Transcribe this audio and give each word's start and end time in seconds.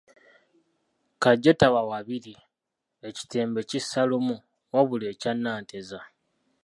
Kaggye 1.21 1.53
taba 1.59 1.81
wabiri, 1.89 2.33
ekitembe 3.07 3.59
kissa 3.69 4.01
lumu, 4.09 4.35
wabula 4.73 5.05
ekya 5.13 5.31
Nanteza. 5.35 5.99